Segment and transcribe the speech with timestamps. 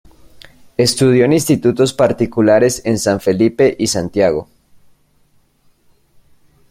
[0.77, 4.47] Estudió en institutos particulares en San Felipe y Santiago.